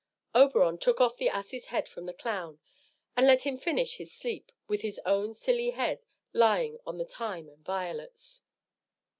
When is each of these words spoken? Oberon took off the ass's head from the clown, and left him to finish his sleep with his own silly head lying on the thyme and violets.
Oberon 0.33 0.79
took 0.79 0.99
off 0.99 1.17
the 1.17 1.29
ass's 1.29 1.67
head 1.67 1.87
from 1.87 2.05
the 2.05 2.13
clown, 2.15 2.57
and 3.15 3.27
left 3.27 3.43
him 3.43 3.55
to 3.55 3.63
finish 3.63 3.97
his 3.97 4.11
sleep 4.11 4.51
with 4.67 4.81
his 4.81 4.99
own 5.05 5.35
silly 5.35 5.69
head 5.69 5.99
lying 6.33 6.79
on 6.87 6.97
the 6.97 7.05
thyme 7.05 7.47
and 7.47 7.63
violets. 7.63 8.41